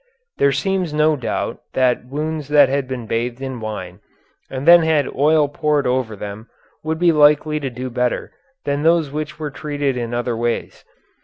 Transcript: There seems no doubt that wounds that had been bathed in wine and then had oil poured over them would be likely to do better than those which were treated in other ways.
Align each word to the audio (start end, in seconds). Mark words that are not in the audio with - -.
There 0.39 0.51
seems 0.51 0.95
no 0.95 1.15
doubt 1.15 1.61
that 1.73 2.07
wounds 2.07 2.47
that 2.47 2.69
had 2.69 2.87
been 2.87 3.05
bathed 3.05 3.39
in 3.39 3.59
wine 3.59 3.99
and 4.49 4.67
then 4.67 4.81
had 4.81 5.07
oil 5.13 5.47
poured 5.47 5.85
over 5.85 6.15
them 6.15 6.49
would 6.83 6.97
be 6.97 7.11
likely 7.11 7.59
to 7.59 7.69
do 7.69 7.87
better 7.91 8.31
than 8.65 8.81
those 8.81 9.11
which 9.11 9.37
were 9.37 9.51
treated 9.51 9.97
in 9.97 10.11
other 10.11 10.35
ways. 10.35 10.83